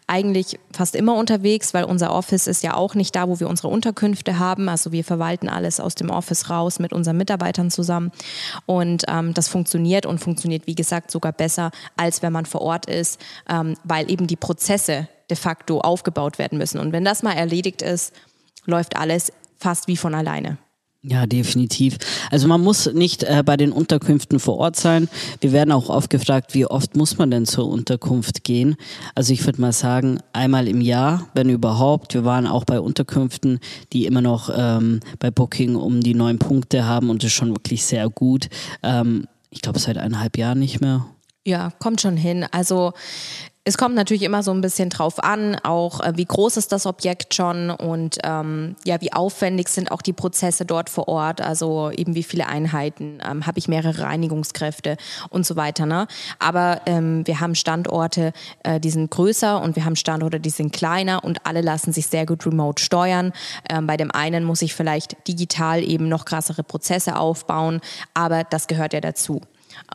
Eigentlich 0.08 0.60
fast 0.74 0.96
immer 0.96 1.16
unterwegs, 1.16 1.74
weil 1.76 1.84
unser 1.84 2.12
Office 2.14 2.48
ist 2.48 2.64
ja 2.64 2.74
auch 2.74 2.96
nicht 2.96 3.16
da, 3.16 3.30
wo 3.30 3.40
wir 3.40 3.48
unsere 3.48 3.68
Unterkünfte 3.68 4.40
haben. 4.40 4.70
Also 4.70 4.92
wir 4.92 5.04
verwalten 5.04 5.48
alles 5.48 5.80
aus 5.80 5.94
dem 5.94 6.10
Office 6.10 6.50
raus 6.50 6.80
mit 6.80 6.94
unseren 6.94 7.18
Mitarbeitern 7.18 7.70
zusammen 7.70 8.12
und 8.66 9.04
ähm, 9.08 9.36
das 9.36 9.50
funktioniert 9.50 10.08
und 10.08 10.20
funktioniert, 10.20 10.66
wie 10.66 10.76
gesagt, 10.76 11.12
sogar 11.12 11.32
besser, 11.32 11.70
als 11.96 12.24
wenn 12.24 12.34
man 12.34 12.48
vor 12.48 12.62
Ort 12.62 12.88
ist, 12.88 13.20
ähm, 13.48 13.76
weil 13.84 14.10
eben 14.10 14.26
die 14.26 14.36
Prozesse 14.36 15.08
de 15.30 15.38
facto 15.38 15.80
aufgebaut 15.80 16.38
werden 16.38 16.58
müssen. 16.58 16.80
Und 16.80 16.92
wenn 16.92 17.06
das 17.06 17.24
mal 17.24 17.34
erledigt 17.34 17.82
ist, 17.82 18.14
läuft 18.66 18.98
alles 18.98 19.32
fast 19.58 19.88
wie 19.88 19.98
von 19.98 20.16
alleine. 20.16 20.58
Ja, 21.04 21.26
definitiv. 21.26 21.98
Also 22.30 22.48
man 22.48 22.62
muss 22.62 22.94
nicht 22.94 23.24
äh, 23.24 23.42
bei 23.44 23.58
den 23.58 23.72
Unterkünften 23.72 24.40
vor 24.40 24.58
Ort 24.58 24.76
sein. 24.76 25.10
Wir 25.40 25.52
werden 25.52 25.72
auch 25.72 25.90
oft 25.90 26.12
gefragt, 26.12 26.54
wie 26.54 26.68
oft 26.68 26.96
muss 26.96 27.18
man 27.18 27.32
denn 27.32 27.48
zur 27.48 27.68
Unterkunft 27.68 28.44
gehen? 28.44 28.76
Also 29.16 29.34
ich 29.34 29.44
würde 29.44 29.60
mal 29.60 29.72
sagen, 29.72 30.20
einmal 30.32 30.68
im 30.68 30.80
Jahr, 30.80 31.28
wenn 31.34 31.50
überhaupt. 31.50 32.14
Wir 32.14 32.24
waren 32.24 32.46
auch 32.46 32.66
bei 32.66 32.80
Unterkünften, 32.80 33.60
die 33.94 34.06
immer 34.06 34.22
noch 34.22 34.52
ähm, 34.56 35.00
bei 35.18 35.32
Booking 35.32 35.76
um 35.76 36.02
die 36.02 36.14
neun 36.14 36.38
Punkte 36.38 36.86
haben 36.86 37.10
und 37.10 37.24
das 37.24 37.30
ist 37.30 37.36
schon 37.36 37.50
wirklich 37.50 37.84
sehr 37.84 38.08
gut. 38.08 38.50
Ähm, 38.84 39.28
ich 39.50 39.62
glaube 39.62 39.80
seit 39.80 39.98
eineinhalb 39.98 40.38
Jahren 40.38 40.60
nicht 40.60 40.82
mehr. 40.82 41.08
Ja, 41.44 41.72
kommt 41.80 42.02
schon 42.02 42.16
hin. 42.16 42.46
Also 42.52 42.94
es 43.64 43.78
kommt 43.78 43.94
natürlich 43.94 44.24
immer 44.24 44.42
so 44.42 44.52
ein 44.52 44.62
bisschen 44.62 44.90
drauf 44.90 45.24
an, 45.24 45.56
auch 45.56 46.02
äh, 46.02 46.14
wie 46.16 46.26
groß 46.26 46.58
ist 46.58 46.72
das 46.72 46.88
Objekt 46.88 47.36
schon 47.36 47.70
und 47.70 48.18
ähm, 48.24 48.76
ja, 48.86 49.00
wie 49.02 49.14
aufwendig 49.14 49.70
sind 49.70 49.92
auch 49.92 50.02
die 50.02 50.14
Prozesse 50.14 50.66
dort 50.66 50.90
vor 50.90 51.08
Ort, 51.08 51.42
also 51.42 51.92
eben 51.92 52.16
wie 52.16 52.24
viele 52.24 52.48
Einheiten, 52.48 53.20
ähm, 53.24 53.46
habe 53.46 53.60
ich 53.60 53.68
mehrere 53.68 54.00
Reinigungskräfte 54.00 54.98
und 55.30 55.46
so 55.46 55.56
weiter. 55.56 55.86
Ne? 55.86 56.08
Aber 56.40 56.82
ähm, 56.88 57.26
wir 57.28 57.40
haben 57.40 57.54
Standorte, 57.54 58.34
äh, 58.64 58.80
die 58.80 58.90
sind 58.90 59.12
größer 59.12 59.62
und 59.62 59.76
wir 59.76 59.86
haben 59.86 59.96
Standorte, 59.96 60.40
die 60.40 60.50
sind 60.50 60.74
kleiner 60.74 61.24
und 61.24 61.46
alle 61.46 61.62
lassen 61.62 61.94
sich 61.94 62.08
sehr 62.08 62.26
gut 62.26 62.48
remote 62.48 62.82
steuern. 62.84 63.32
Ähm, 63.70 63.86
bei 63.86 63.96
dem 63.96 64.10
einen 64.10 64.44
muss 64.44 64.64
ich 64.64 64.74
vielleicht 64.74 65.28
digital 65.28 65.84
eben 65.84 66.10
noch 66.10 66.26
krassere 66.26 66.64
Prozesse 66.64 67.16
aufbauen, 67.16 67.80
aber 68.16 68.44
das 68.44 68.66
gehört 68.66 68.94
ja 68.94 69.02
dazu. 69.02 69.42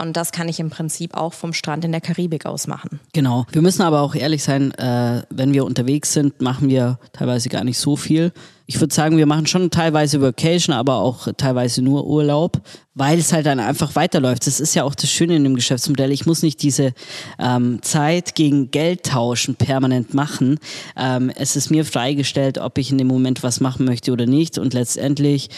Und 0.00 0.16
das 0.16 0.32
kann 0.32 0.48
ich 0.48 0.60
im 0.60 0.70
Prinzip 0.70 1.14
auch 1.14 1.32
vom 1.32 1.52
Strand 1.52 1.84
in 1.84 1.92
der 1.92 2.00
Karibik 2.00 2.46
aus 2.46 2.66
machen. 2.66 3.00
Genau. 3.12 3.46
Wir 3.52 3.62
müssen 3.62 3.82
aber 3.82 4.00
auch 4.00 4.14
ehrlich 4.14 4.42
sein, 4.42 4.72
äh, 4.72 5.22
wenn 5.30 5.52
wir 5.52 5.64
unterwegs 5.64 6.12
sind, 6.12 6.40
machen 6.40 6.68
wir 6.68 6.98
teilweise 7.12 7.48
gar 7.48 7.64
nicht 7.64 7.78
so 7.78 7.96
viel. 7.96 8.32
Ich 8.68 8.80
würde 8.80 8.92
sagen, 8.92 9.16
wir 9.16 9.26
machen 9.26 9.46
schon 9.46 9.70
teilweise 9.70 10.20
Vacation, 10.20 10.74
aber 10.74 10.96
auch 10.96 11.28
teilweise 11.36 11.82
nur 11.82 12.04
Urlaub, 12.04 12.60
weil 12.94 13.18
es 13.18 13.32
halt 13.32 13.46
dann 13.46 13.60
einfach 13.60 13.94
weiterläuft. 13.94 14.44
Das 14.46 14.58
ist 14.58 14.74
ja 14.74 14.82
auch 14.82 14.96
das 14.96 15.08
Schöne 15.08 15.36
in 15.36 15.44
dem 15.44 15.54
Geschäftsmodell. 15.54 16.10
Ich 16.10 16.26
muss 16.26 16.42
nicht 16.42 16.60
diese 16.62 16.92
ähm, 17.38 17.80
Zeit 17.82 18.34
gegen 18.34 18.72
Geld 18.72 19.04
tauschen 19.04 19.54
permanent 19.54 20.14
machen. 20.14 20.58
Ähm, 20.96 21.30
es 21.36 21.54
ist 21.54 21.70
mir 21.70 21.84
freigestellt, 21.84 22.58
ob 22.58 22.76
ich 22.78 22.90
in 22.90 22.98
dem 22.98 23.06
Moment 23.06 23.44
was 23.44 23.60
machen 23.60 23.86
möchte 23.86 24.10
oder 24.10 24.26
nicht. 24.26 24.58
Und 24.58 24.74
letztendlich 24.74 25.48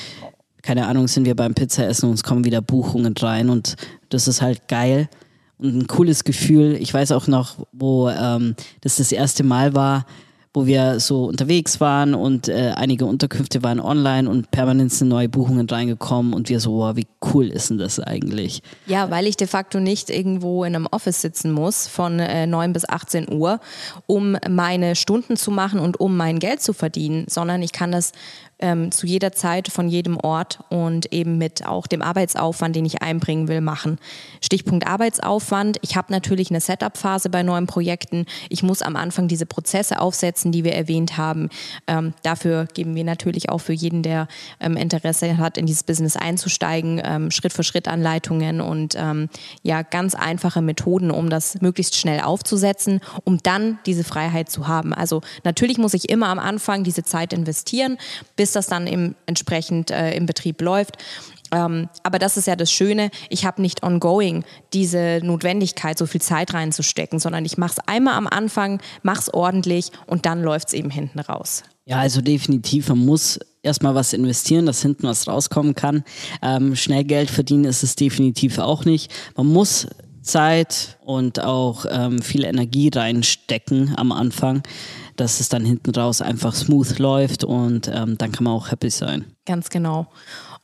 keine 0.69 0.87
Ahnung, 0.87 1.09
sind 1.09 1.25
wir 1.25 1.35
beim 1.35 1.55
Pizzaessen 1.55 2.11
und 2.11 2.17
es 2.17 2.23
kommen 2.23 2.45
wieder 2.45 2.61
Buchungen 2.61 3.15
rein 3.17 3.49
und 3.49 3.77
das 4.11 4.29
ist 4.29 4.43
halt 4.43 4.69
geil. 4.69 5.09
und 5.57 5.75
ein 5.75 5.87
cooles 5.87 6.25
Gefühl. 6.25 6.77
Ich 6.79 6.93
weiß 6.93 7.13
auch 7.13 7.27
noch, 7.27 7.67
wo 7.73 8.11
ähm, 8.11 8.55
das 8.83 8.97
das 8.97 9.11
erste 9.11 9.45
Mal 9.45 9.75
war, 9.75 10.05
wo 10.53 10.67
wir 10.67 11.01
so 11.01 11.25
unterwegs 11.25 11.81
waren 11.81 12.15
und 12.15 12.49
äh, 12.49 12.73
einige 12.77 13.07
Unterkünfte 13.07 13.63
waren 13.63 13.81
online 13.81 14.29
und 14.29 14.51
permanent 14.51 14.93
sind 14.93 15.09
neue 15.09 15.31
Buchungen 15.31 15.67
reingekommen 15.71 16.35
und 16.35 16.51
wir 16.51 16.61
so, 16.61 16.79
wow, 16.79 16.97
wie 16.97 17.07
cool 17.33 17.49
ist 17.49 17.71
denn 17.71 17.79
das 17.79 17.99
eigentlich? 17.99 18.63
Ja, 18.87 19.11
weil 19.11 19.27
ich 19.27 19.37
de 19.37 19.47
facto 19.47 19.81
nicht 19.81 20.11
irgendwo 20.11 20.65
in 20.65 20.77
einem 20.77 20.87
Office 20.91 21.23
sitzen 21.23 21.51
muss 21.51 21.87
von 21.87 22.19
äh, 22.19 22.47
9 22.47 22.75
bis 22.75 22.87
18 22.87 23.33
Uhr, 23.33 23.61
um 24.07 24.37
meine 24.51 24.97
Stunden 24.97 25.37
zu 25.37 25.51
machen 25.51 25.81
und 25.81 25.99
um 25.99 26.15
mein 26.15 26.39
Geld 26.39 26.61
zu 26.61 26.75
verdienen, 26.75 27.25
sondern 27.27 27.63
ich 27.63 27.73
kann 27.73 27.91
das 27.91 28.13
ähm, 28.61 28.91
zu 28.91 29.07
jeder 29.07 29.33
Zeit 29.33 29.69
von 29.69 29.89
jedem 29.89 30.17
Ort 30.17 30.61
und 30.69 31.13
eben 31.13 31.39
mit 31.39 31.67
auch 31.67 31.87
dem 31.87 32.03
Arbeitsaufwand, 32.03 32.75
den 32.75 32.85
ich 32.85 33.03
einbringen 33.03 33.49
will, 33.49 33.61
machen. 33.61 33.99
Stichpunkt 34.41 34.87
Arbeitsaufwand. 34.87 35.79
Ich 35.83 35.97
habe 35.97 36.13
natürlich 36.13 36.51
eine 36.51 36.61
Setup-Phase 36.61 37.31
bei 37.31 37.43
neuen 37.43 37.67
Projekten. 37.67 38.27
Ich 38.49 38.63
muss 38.63 38.83
am 38.83 38.97
Anfang 38.97 39.29
diese 39.29 39.47
Prozesse 39.47 40.01
aufsetzen, 40.01 40.53
die 40.53 40.65
wir 40.65 40.75
erwähnt 40.75 41.17
haben. 41.17 41.51
Ähm, 41.87 42.15
dafür 42.23 42.67
geben 42.75 42.95
wir 42.95 43.05
natürlich 43.05 43.49
auch 43.49 43.59
für 43.61 43.73
jeden, 43.73 44.03
der 44.03 44.29
ähm, 44.61 44.77
Interesse 44.77 45.39
hat, 45.39 45.57
in 45.57 45.67
dieses 45.67 45.85
Business 45.85 46.17
einzusteigen, 46.17 47.01
ähm, 47.05 47.31
Schritt 47.31 47.53
für 47.53 47.65
Schritt 47.65 47.89
Anleitungen 47.89 48.61
und 48.61 48.95
ähm, 48.97 49.29
ja 49.63 49.83
ganz 49.83 50.15
einfache 50.15 50.63
Methoden, 50.63 51.11
um 51.11 51.31
das 51.31 51.61
möglichst 51.61 51.97
schnell 51.97 52.21
aufzusetzen, 52.21 53.01
um 53.25 53.39
dann 53.39 53.79
diese 53.87 54.05
Freiheit 54.05 54.51
zu 54.51 54.67
haben. 54.67 54.93
Also 54.93 55.21
natürlich 55.45 55.79
muss 55.79 55.95
ich 55.95 56.09
immer 56.11 56.29
am 56.29 56.39
Anfang 56.39 56.85
diese 56.85 57.05
Zeit 57.05 57.33
investieren, 57.33 57.99
bis 58.37 58.48
bis 58.49 58.53
das 58.55 58.67
dann 58.67 58.87
im, 58.87 59.15
entsprechend 59.27 59.91
äh, 59.91 60.15
im 60.15 60.25
Betrieb 60.25 60.63
läuft. 60.63 60.97
Ähm, 61.53 61.89
aber 62.03 62.19
das 62.19 62.37
ist 62.39 62.47
ja 62.47 62.57
das 62.57 62.71
Schöne, 62.71 63.11
ich 63.29 63.45
habe 63.45 63.61
nicht 63.61 63.83
ongoing 63.83 64.45
diese 64.73 65.21
Notwendigkeit, 65.23 65.99
so 65.99 66.07
viel 66.07 66.21
Zeit 66.21 66.55
reinzustecken, 66.55 67.19
sondern 67.19 67.45
ich 67.45 67.59
mache 67.59 67.73
es 67.73 67.89
einmal 67.89 68.15
am 68.15 68.27
Anfang, 68.27 68.81
mache 69.03 69.21
es 69.21 69.35
ordentlich 69.35 69.91
und 70.07 70.25
dann 70.25 70.43
läuft 70.43 70.69
es 70.69 70.75
eben 70.75 70.91
hinten 70.91 71.21
raus. 71.21 71.63
Ja, 71.85 71.99
also 71.99 72.21
definitiv, 72.21 72.89
man 72.89 72.99
muss 72.99 73.39
erstmal 73.63 73.95
was 73.95 74.13
investieren, 74.13 74.67
dass 74.67 74.83
hinten 74.83 75.05
was 75.05 75.27
rauskommen 75.27 75.75
kann. 75.75 76.05
Ähm, 76.43 76.75
schnell 76.75 77.05
Geld 77.05 77.31
verdienen 77.31 77.65
ist 77.65 77.83
es 77.83 77.97
definitiv 77.97 78.59
auch 78.59 78.85
nicht. 78.85 79.11
Man 79.37 79.47
muss 79.47 79.87
Zeit 80.23 80.99
und 81.03 81.43
auch 81.43 81.87
ähm, 81.91 82.21
viel 82.21 82.45
Energie 82.45 82.91
reinstecken 82.95 83.95
am 83.97 84.13
Anfang 84.13 84.63
dass 85.21 85.41
es 85.41 85.49
dann 85.49 85.65
hinten 85.65 85.91
raus 85.91 86.23
einfach 86.23 86.55
smooth 86.55 86.99
läuft 86.99 87.45
und 87.45 87.89
ähm, 87.93 88.17
dann 88.19 88.33
kann 88.33 88.45
man 88.45 88.55
auch 88.55 88.71
happy 88.71 88.91
sein. 88.91 89.25
Ganz 89.45 89.69
genau. 89.69 90.09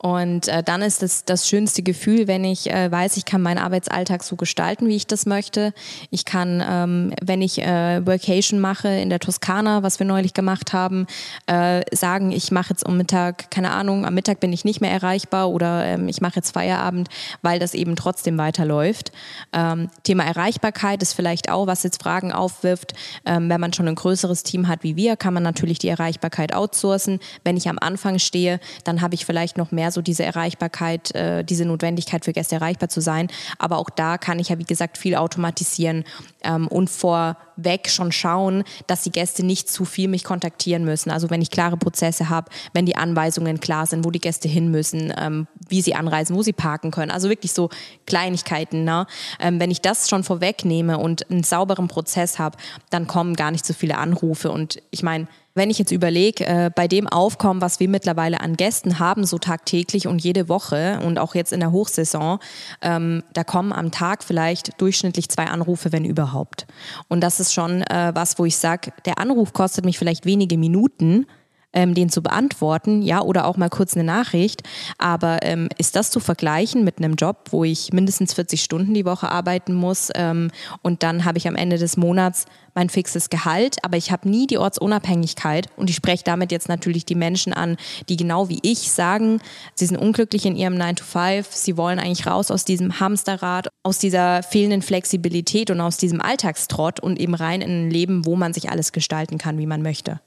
Und 0.05 0.49
äh, 0.49 0.63
dann 0.63 0.83
ist 0.83 1.03
es 1.03 1.25
das 1.25 1.49
schönste 1.49 1.83
Gefühl, 1.83 2.29
wenn 2.29 2.45
ich 2.45 2.71
äh, 2.71 2.93
weiß, 2.93 3.17
ich 3.17 3.25
kann 3.25 3.41
meinen 3.41 3.57
Arbeitsalltag 3.57 4.23
so 4.23 4.37
gestalten, 4.37 4.87
wie 4.87 4.97
ich 4.97 5.07
das 5.07 5.25
möchte. 5.25 5.73
Ich 6.11 6.27
kann, 6.27 6.63
ähm, 6.63 7.15
wenn 7.23 7.41
ich 7.41 7.63
äh, 7.63 8.05
Workation 8.05 8.61
mache 8.61 8.89
in 8.89 9.09
der 9.09 9.19
Toskana, 9.19 9.83
was 9.83 10.01
wir 10.01 10.07
neulich 10.07 10.35
gemacht 10.35 10.75
haben, 10.75 11.07
äh, 11.47 11.81
sagen, 11.97 12.33
ich 12.33 12.51
mache 12.51 12.75
jetzt 12.75 12.85
um 12.85 12.99
Mittag, 12.99 13.51
keine 13.51 13.71
Ahnung, 13.71 14.05
am 14.05 14.13
Mittag 14.13 14.41
bin 14.41 14.53
ich 14.53 14.67
nicht 14.67 14.83
mehr 14.83 14.91
erreichbar 14.91 15.49
oder 15.49 15.87
ähm, 15.87 16.07
ich 16.07 16.21
mache 16.21 16.37
jetzt 16.37 16.53
Feierabend, 16.53 17.09
weil 17.41 17.59
das 17.59 17.73
eben 17.73 17.97
trotzdem 17.97 18.37
weiterläuft. 18.37 19.11
Ähm, 19.55 19.89
Thema 20.03 20.25
Erreichbarkeit 20.25 21.01
ist 21.01 21.15
vielleicht 21.15 21.49
auch, 21.49 21.67
was 21.67 21.83
jetzt 21.83 22.03
Fragen 22.03 22.31
aufwirft. 22.31 22.93
Ähm, 23.25 23.49
wenn 23.49 23.59
man 23.59 23.73
schon 23.73 23.89
ein 23.89 23.95
größeres 23.95 24.43
Team 24.43 24.69
hat 24.69 24.83
wie 24.83 24.97
wir, 24.97 25.17
kann 25.17 25.33
man 25.33 25.43
natürlich 25.43 25.79
die 25.79 25.89
Erreichbarkeit 25.89 26.55
outsourcen. 26.55 27.21
Wenn 27.43 27.57
ich 27.57 27.71
am 27.71 27.79
Anfang 27.79 28.19
stehe, 28.19 28.61
dann 28.85 29.01
habe 29.01 29.15
ich 29.15 29.25
vielleicht 29.25 29.57
noch 29.57 29.73
mehr 29.73 29.94
so 29.95 30.03
diese 30.03 30.25
Erreichbarkeit, 30.25 31.15
äh, 31.15 31.45
diese 31.45 31.65
Notwendigkeit 31.65 32.25
für 32.25 32.33
Gäste 32.33 32.57
erreichbar 32.57 32.89
zu 32.89 33.01
sein. 33.01 33.29
Aber 33.59 33.79
auch 33.79 33.91
da 33.91 34.19
kann 34.19 34.39
ich 34.39 34.51
ja, 34.51 34.59
wie 34.59 34.65
gesagt, 34.65 34.99
viel 34.99 35.15
automatisieren 35.15 36.05
ähm, 36.43 36.69
und 36.69 36.91
vorweg 36.91 37.89
schon 37.89 38.13
schauen, 38.13 38.65
dass 38.87 39.03
die 39.03 39.13
Gäste 39.13 39.45
nicht 39.45 39.69
zu 39.69 39.85
viel 39.85 40.09
mich 40.09 40.25
kontaktieren 40.25 40.85
müssen. 40.85 41.11
Also 41.11 41.31
wenn 41.31 41.41
ich 41.41 41.51
klare 41.51 41.77
Prozesse 41.77 42.29
habe, 42.29 42.51
wenn 42.73 42.87
die 42.87 42.97
Anweisungen 42.97 43.61
klar 43.61 43.87
sind, 43.87 44.05
wo 44.05 44.11
die 44.11 44.21
Gäste 44.21 44.49
hin 44.49 44.71
müssen, 44.71 45.13
ähm, 45.17 45.47
wie 45.69 45.83
sie 45.83 45.95
anreisen, 45.95 46.37
wo 46.37 46.43
sie 46.43 46.53
parken 46.53 46.91
können. 46.91 47.11
Also 47.11 47.29
wirklich 47.29 47.53
so 47.53 47.71
Kleinigkeiten. 48.07 48.85
Ne? 48.85 49.07
Ähm, 49.41 49.61
wenn 49.61 49.71
ich 49.71 49.81
das 49.81 50.09
schon 50.09 50.25
vorwegnehme 50.25 50.99
und 50.99 51.31
einen 51.31 51.45
sauberen 51.45 51.89
Prozess 51.89 52.39
habe, 52.39 52.59
dann 52.91 53.07
kommen 53.07 53.35
gar 53.35 53.51
nicht 53.51 53.65
so 53.65 53.73
viele 53.73 53.99
Anrufe. 53.99 54.51
Und 54.51 54.83
ich 54.91 55.03
meine, 55.03 55.29
wenn 55.55 55.71
ich 55.71 55.79
jetzt 55.79 55.93
überlege, 55.93 56.47
äh, 56.47 56.71
bei 56.75 56.89
dem 56.89 57.07
Aufkommen, 57.07 57.61
was 57.61 57.81
wir 57.81 57.89
mittlerweile 57.89 58.41
an 58.41 58.57
Gästen 58.57 58.99
haben, 58.99 59.25
so 59.25 59.39
tagtäglich 59.39 60.07
und 60.07 60.23
jede 60.23 60.49
Woche 60.49 61.01
und 61.05 61.19
auch 61.19 61.35
jetzt 61.35 61.53
in 61.53 61.61
der 61.61 61.73
Hochsaison, 61.73 62.39
ähm, 62.83 63.23
da 63.33 63.45
kommen 63.45 63.73
am 63.73 63.91
Tag 63.91 64.25
vielleicht 64.25 64.81
durchschnittlich 64.81 65.29
zwei 65.29 65.45
Anrufe, 65.45 65.93
wenn 65.93 66.05
überhaupt. 66.05 66.67
Und 67.09 67.21
das 67.21 67.41
ist 67.41 67.55
schon 67.55 67.83
äh, 67.83 68.13
was, 68.15 68.39
wo 68.39 68.45
ich 68.45 68.57
sage, 68.57 68.93
der 69.05 69.19
Anruf 69.19 69.53
kostet 69.53 69.85
mich 69.85 69.99
vielleicht 69.99 70.27
wenige 70.27 70.59
Minuten, 70.59 71.27
ähm, 71.75 71.95
den 71.95 72.09
zu 72.09 72.23
beantworten, 72.23 73.03
ja, 73.03 73.21
oder 73.21 73.47
auch 73.47 73.57
mal 73.57 73.69
kurz 73.69 73.95
eine 73.95 74.05
Nachricht. 74.05 74.63
Aber 74.99 75.41
ähm, 75.43 75.69
ist 75.77 75.97
das 75.97 76.11
zu 76.11 76.21
vergleichen 76.21 76.85
mit 76.85 76.99
einem 76.99 77.15
Job, 77.15 77.49
wo 77.51 77.65
ich 77.65 77.93
mindestens 77.93 78.33
40 78.35 78.63
Stunden 78.63 78.95
die 78.95 79.05
Woche 79.05 79.31
arbeiten 79.31 79.75
muss 79.75 80.11
ähm, 80.15 80.51
und 80.83 81.03
dann 81.03 81.25
habe 81.25 81.39
ich 81.39 81.49
am 81.49 81.57
Ende 81.57 81.79
des 81.79 81.97
Monats 81.97 82.47
mein 82.75 82.89
fixes 82.89 83.31
Gehalt, 83.31 83.77
aber 83.83 83.97
ich 83.97 84.11
habe 84.11 84.29
nie 84.29 84.47
die 84.47 84.59
Ortsunabhängigkeit 84.59 85.69
und 85.77 85.91
ich 85.91 85.97
spreche 85.97 86.25
damit 86.25 86.51
jetzt 86.51 86.69
natürlich 86.69 87.05
die 87.05 87.15
Menschen 87.15 87.53
an, 87.53 87.77
die 88.09 88.17
genau 88.17 88.49
wie 88.49 88.59
ich 88.63 88.91
sagen, 88.91 89.41
sie 89.75 89.87
sind 89.87 89.97
unglücklich 89.97 90.45
in 90.45 90.57
ihrem 90.57 90.77
9 90.77 90.97
to 90.97 91.05
5, 91.05 91.47
sie 91.53 91.77
wollen 91.77 91.99
eigentlich 91.99 92.27
raus 92.27 92.51
aus 92.51 92.65
diesem 92.65 92.99
Hamsterrad, 93.01 93.69
aus 93.83 93.99
dieser 93.99 94.43
fehlenden 94.43 94.83
Flexibilität 94.83 95.71
und 95.71 95.81
aus 95.81 95.97
diesem 95.97 96.21
Alltagstrott 96.21 97.01
und 97.01 97.19
eben 97.19 97.35
rein 97.35 97.61
in 97.61 97.87
ein 97.87 97.91
Leben, 97.91 98.27
wo 98.27 98.37
man 98.37 98.53
sich 98.53 98.71
alles 98.71 98.93
gestalten 98.93 99.39
kann, 99.39 99.59
wie 99.59 99.67
man 99.67 99.83
möchte. 99.83 100.21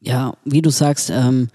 Ja, 0.00 0.34
wie 0.44 0.62
du 0.62 0.70
sagst, 0.70 1.10
ähm, 1.10 1.48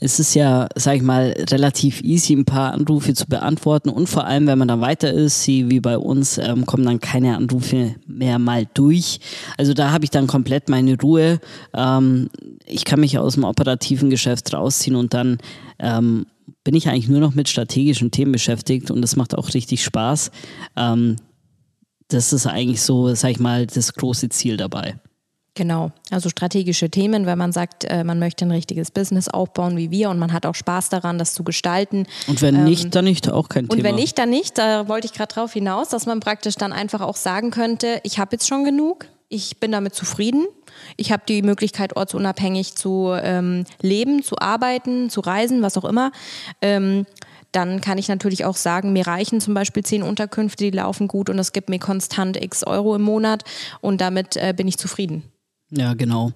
es 0.00 0.20
ist 0.20 0.34
ja, 0.34 0.68
sag 0.74 0.96
ich 0.96 1.02
mal, 1.02 1.34
relativ 1.50 2.02
easy, 2.02 2.34
ein 2.34 2.44
paar 2.44 2.72
Anrufe 2.72 3.14
zu 3.14 3.26
beantworten 3.26 3.88
und 3.88 4.08
vor 4.08 4.26
allem, 4.26 4.46
wenn 4.46 4.58
man 4.58 4.68
dann 4.68 4.80
weiter 4.80 5.10
ist, 5.12 5.42
sie 5.42 5.70
wie 5.70 5.80
bei 5.80 5.96
uns, 5.96 6.38
ähm, 6.38 6.66
kommen 6.66 6.84
dann 6.84 7.00
keine 7.00 7.36
Anrufe 7.36 7.94
mehr 8.06 8.38
mal 8.38 8.66
durch. 8.74 9.20
Also 9.56 9.72
da 9.72 9.92
habe 9.92 10.04
ich 10.04 10.10
dann 10.10 10.26
komplett 10.26 10.68
meine 10.68 10.98
Ruhe. 11.00 11.40
Ähm, 11.72 12.28
ich 12.66 12.84
kann 12.84 13.00
mich 13.00 13.18
aus 13.18 13.34
dem 13.34 13.44
operativen 13.44 14.10
Geschäft 14.10 14.52
rausziehen 14.52 14.96
und 14.96 15.14
dann 15.14 15.38
ähm, 15.78 16.26
bin 16.64 16.74
ich 16.74 16.88
eigentlich 16.88 17.08
nur 17.08 17.20
noch 17.20 17.34
mit 17.34 17.48
strategischen 17.48 18.10
Themen 18.10 18.32
beschäftigt 18.32 18.90
und 18.90 19.00
das 19.00 19.16
macht 19.16 19.36
auch 19.36 19.54
richtig 19.54 19.84
Spaß. 19.84 20.30
Ähm, 20.76 21.16
das 22.08 22.32
ist 22.32 22.46
eigentlich 22.46 22.82
so, 22.82 23.14
sag 23.14 23.30
ich 23.30 23.40
mal, 23.40 23.66
das 23.66 23.94
große 23.94 24.28
Ziel 24.28 24.56
dabei. 24.56 24.98
Genau, 25.56 25.90
also 26.10 26.28
strategische 26.28 26.90
Themen, 26.90 27.24
wenn 27.24 27.38
man 27.38 27.50
sagt, 27.50 27.84
äh, 27.84 28.04
man 28.04 28.18
möchte 28.18 28.44
ein 28.44 28.50
richtiges 28.50 28.90
Business 28.90 29.26
aufbauen 29.26 29.78
wie 29.78 29.90
wir 29.90 30.10
und 30.10 30.18
man 30.18 30.34
hat 30.34 30.44
auch 30.44 30.54
Spaß 30.54 30.90
daran, 30.90 31.16
das 31.16 31.32
zu 31.32 31.44
gestalten. 31.44 32.06
Und 32.26 32.42
wenn 32.42 32.56
ähm, 32.56 32.64
nicht, 32.64 32.94
dann 32.94 33.06
nicht, 33.06 33.30
auch 33.30 33.48
kein 33.48 33.64
und 33.64 33.70
Thema. 33.70 33.78
Und 33.78 33.84
wenn 33.84 33.94
nicht, 33.94 34.18
dann 34.18 34.28
nicht. 34.28 34.58
Da 34.58 34.86
wollte 34.86 35.06
ich 35.06 35.14
gerade 35.14 35.32
drauf 35.32 35.54
hinaus, 35.54 35.88
dass 35.88 36.04
man 36.04 36.20
praktisch 36.20 36.56
dann 36.56 36.74
einfach 36.74 37.00
auch 37.00 37.16
sagen 37.16 37.50
könnte, 37.50 38.00
ich 38.02 38.18
habe 38.18 38.32
jetzt 38.32 38.46
schon 38.46 38.64
genug, 38.64 39.06
ich 39.30 39.58
bin 39.58 39.72
damit 39.72 39.94
zufrieden, 39.94 40.46
ich 40.98 41.10
habe 41.10 41.22
die 41.26 41.40
Möglichkeit, 41.40 41.96
ortsunabhängig 41.96 42.74
zu 42.74 43.14
ähm, 43.18 43.64
leben, 43.80 44.22
zu 44.22 44.36
arbeiten, 44.38 45.08
zu 45.08 45.20
reisen, 45.20 45.62
was 45.62 45.78
auch 45.78 45.86
immer. 45.86 46.12
Ähm, 46.60 47.06
dann 47.52 47.80
kann 47.80 47.96
ich 47.96 48.08
natürlich 48.08 48.44
auch 48.44 48.56
sagen, 48.56 48.92
mir 48.92 49.06
reichen 49.06 49.40
zum 49.40 49.54
Beispiel 49.54 49.82
zehn 49.82 50.02
Unterkünfte, 50.02 50.64
die 50.64 50.76
laufen 50.76 51.08
gut 51.08 51.30
und 51.30 51.38
das 51.38 51.54
gibt 51.54 51.70
mir 51.70 51.78
konstant 51.78 52.36
x 52.36 52.62
Euro 52.62 52.94
im 52.94 53.02
Monat 53.02 53.44
und 53.80 54.02
damit 54.02 54.36
äh, 54.36 54.52
bin 54.54 54.68
ich 54.68 54.76
zufrieden. 54.76 55.22
Ja, 55.70 55.94
genau. 55.94 56.32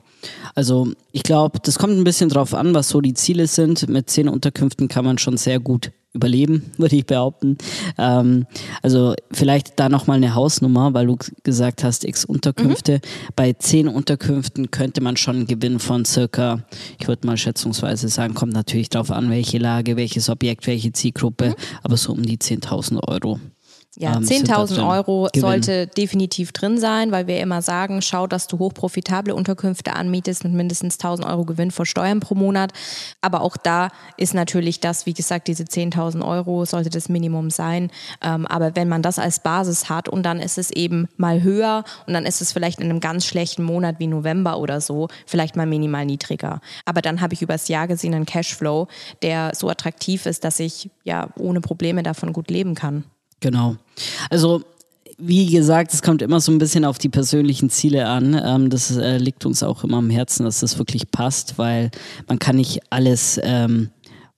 Also 0.54 0.92
ich 1.12 1.22
glaube, 1.22 1.60
das 1.62 1.78
kommt 1.78 1.96
ein 1.96 2.04
bisschen 2.04 2.28
drauf 2.28 2.52
an, 2.52 2.74
was 2.74 2.88
so 2.88 3.00
die 3.00 3.14
Ziele 3.14 3.46
sind. 3.46 3.88
Mit 3.88 4.10
zehn 4.10 4.28
Unterkünften 4.28 4.88
kann 4.88 5.04
man 5.04 5.18
schon 5.18 5.36
sehr 5.36 5.60
gut 5.60 5.92
überleben, 6.12 6.72
würde 6.76 6.96
ich 6.96 7.06
behaupten. 7.06 7.56
Ähm, 7.96 8.46
also 8.82 9.14
vielleicht 9.30 9.78
da 9.78 9.88
nochmal 9.88 10.16
eine 10.16 10.34
Hausnummer, 10.34 10.92
weil 10.94 11.06
du 11.06 11.16
gesagt 11.44 11.84
hast, 11.84 12.04
x 12.04 12.24
Unterkünfte. 12.24 12.94
Mhm. 12.94 13.32
Bei 13.36 13.52
zehn 13.52 13.86
Unterkünften 13.86 14.72
könnte 14.72 15.00
man 15.00 15.16
schon 15.16 15.36
einen 15.36 15.46
Gewinn 15.46 15.78
von 15.78 16.04
circa, 16.04 16.64
ich 16.98 17.06
würde 17.06 17.26
mal 17.26 17.36
schätzungsweise 17.36 18.08
sagen, 18.08 18.34
kommt 18.34 18.52
natürlich 18.52 18.88
drauf 18.88 19.12
an, 19.12 19.30
welche 19.30 19.58
Lage, 19.58 19.96
welches 19.96 20.28
Objekt, 20.28 20.66
welche 20.66 20.92
Zielgruppe, 20.92 21.50
mhm. 21.50 21.54
aber 21.84 21.96
so 21.96 22.12
um 22.12 22.22
die 22.22 22.38
10.000 22.38 23.06
Euro. 23.06 23.38
Ja, 24.00 24.16
ähm, 24.16 24.22
10.000 24.22 24.88
Euro 24.88 25.28
Gewinn. 25.30 25.40
sollte 25.42 25.86
definitiv 25.86 26.52
drin 26.52 26.78
sein, 26.78 27.12
weil 27.12 27.26
wir 27.26 27.38
immer 27.38 27.60
sagen, 27.60 28.00
schau, 28.00 28.26
dass 28.26 28.46
du 28.46 28.58
hochprofitable 28.58 29.34
Unterkünfte 29.34 29.92
anmietest 29.92 30.42
mit 30.44 30.54
mindestens 30.54 30.98
1.000 30.98 31.28
Euro 31.28 31.44
Gewinn 31.44 31.70
vor 31.70 31.84
Steuern 31.84 32.18
pro 32.18 32.34
Monat. 32.34 32.72
Aber 33.20 33.42
auch 33.42 33.58
da 33.58 33.88
ist 34.16 34.32
natürlich 34.32 34.80
das, 34.80 35.04
wie 35.04 35.12
gesagt, 35.12 35.48
diese 35.48 35.64
10.000 35.64 36.26
Euro 36.26 36.64
sollte 36.64 36.88
das 36.88 37.10
Minimum 37.10 37.50
sein. 37.50 37.90
Ähm, 38.22 38.46
aber 38.46 38.74
wenn 38.74 38.88
man 38.88 39.02
das 39.02 39.18
als 39.18 39.40
Basis 39.40 39.90
hat 39.90 40.08
und 40.08 40.22
dann 40.22 40.40
ist 40.40 40.56
es 40.56 40.70
eben 40.70 41.06
mal 41.18 41.42
höher 41.42 41.84
und 42.06 42.14
dann 42.14 42.24
ist 42.24 42.40
es 42.40 42.52
vielleicht 42.52 42.80
in 42.80 42.88
einem 42.88 43.00
ganz 43.00 43.26
schlechten 43.26 43.62
Monat 43.62 43.96
wie 43.98 44.06
November 44.06 44.58
oder 44.58 44.80
so, 44.80 45.08
vielleicht 45.26 45.56
mal 45.56 45.66
minimal 45.66 46.06
niedriger. 46.06 46.62
Aber 46.86 47.02
dann 47.02 47.20
habe 47.20 47.34
ich 47.34 47.42
übers 47.42 47.68
Jahr 47.68 47.86
gesehen 47.86 48.14
einen 48.14 48.24
Cashflow, 48.24 48.88
der 49.20 49.52
so 49.54 49.68
attraktiv 49.68 50.24
ist, 50.24 50.44
dass 50.44 50.58
ich 50.58 50.88
ja 51.04 51.28
ohne 51.38 51.60
Probleme 51.60 52.02
davon 52.02 52.32
gut 52.32 52.50
leben 52.50 52.74
kann. 52.74 53.04
Genau. 53.40 53.76
Also 54.28 54.62
wie 55.18 55.46
gesagt, 55.46 55.92
es 55.92 56.02
kommt 56.02 56.22
immer 56.22 56.40
so 56.40 56.50
ein 56.50 56.58
bisschen 56.58 56.84
auf 56.84 56.98
die 56.98 57.08
persönlichen 57.08 57.68
Ziele 57.68 58.06
an. 58.06 58.40
Ähm, 58.42 58.70
das 58.70 58.96
äh, 58.96 59.18
liegt 59.18 59.44
uns 59.44 59.62
auch 59.62 59.84
immer 59.84 59.98
am 59.98 60.10
Herzen, 60.10 60.44
dass 60.44 60.60
das 60.60 60.78
wirklich 60.78 61.10
passt, 61.10 61.58
weil 61.58 61.90
man 62.26 62.38
kann 62.38 62.56
nicht 62.56 62.80
alles, 62.90 63.38
ähm, 63.42 63.90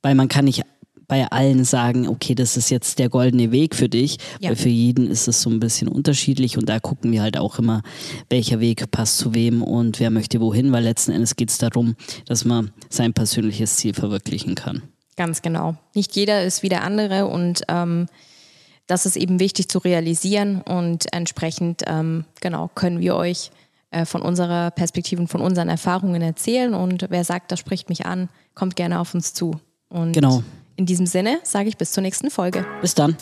weil 0.03 0.15
man 0.15 0.29
kann 0.29 0.45
nicht 0.47 0.63
bei 1.07 1.31
allen 1.31 1.65
sagen, 1.65 2.09
okay, 2.09 2.35
das 2.35 2.57
ist 2.57 2.71
jetzt 2.71 2.99
der 2.99 3.11
goldene 3.11 3.53
Weg 3.53 3.75
für 3.75 3.89
dich, 3.89 4.17
ja. 4.41 4.49
weil 4.49 4.57
für 4.57 4.71
jeden 4.71 5.11
ist 5.11 5.29
es 5.29 5.43
so 5.43 5.51
ein 5.51 5.61
bisschen 5.61 5.89
unterschiedlich 5.89 6.57
und 6.57 6.69
da 6.69 6.81
gucken 6.81 7.13
wir 7.13 7.21
halt 7.21 7.37
auch 7.37 7.59
immer, 7.59 7.83
welcher 8.31 8.61
Weg 8.61 8.91
passt 8.91 9.19
zu 9.19 9.35
wem 9.35 9.63
und 9.63 10.01
wer 10.01 10.11
möchte 10.11 10.41
wohin, 10.41 10.73
weil 10.73 10.83
letzten 10.83 11.13
Endes 11.13 11.37
geht 11.37 11.51
es 11.51 11.59
darum, 11.59 11.97
dass 12.27 12.47
man 12.47 12.71
sein 12.89 13.13
persönliches 13.13 13.77
Ziel 13.77 13.93
verwirklichen 13.93 14.55
kann. 14.55 14.83
Ganz 15.17 15.43
genau. 15.43 15.77
Nicht 15.95 16.17
jeder 16.17 16.45
ist 16.45 16.63
wie 16.63 16.71
der 16.71 16.83
andere 16.83 17.27
und 17.27 17.61
ähm, 17.69 18.07
das 18.93 19.07
ist 19.07 19.17
eben 19.17 19.41
wichtig 19.41 19.71
zu 19.71 19.79
realisieren 19.79 20.61
und 20.61 21.11
entsprechend 21.15 21.83
ähm, 21.87 22.27
genau 22.43 22.69
können 22.75 23.01
wir 23.01 23.17
euch 23.17 23.51
äh, 23.91 24.05
von 24.05 24.21
unserer 24.21 24.71
Perspektive 24.71 25.23
und 25.23 25.29
von 25.29 25.41
unseren 25.41 25.71
Erfahrungen 25.71 26.21
erzählen 26.21 26.75
und 26.75 27.07
wer 27.09 27.25
sagt, 27.25 27.51
das 27.51 27.59
spricht 27.59 27.89
mich 27.89 28.05
an, 28.05 28.29
kommt 28.55 28.77
gerne 28.77 29.01
auf 29.01 29.15
uns 29.15 29.33
zu. 29.33 29.59
Und 29.89 30.13
genau. 30.13 30.43
in 30.77 30.85
diesem 30.85 31.07
Sinne 31.07 31.39
sage 31.43 31.71
ich 31.71 31.79
bis 31.79 31.93
zur 31.93 32.03
nächsten 32.03 32.29
Folge. 32.29 32.67
Bis 32.83 32.95
dann. 32.95 33.17